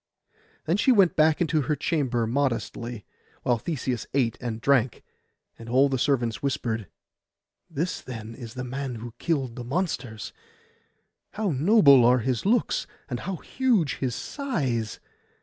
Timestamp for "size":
14.15-14.99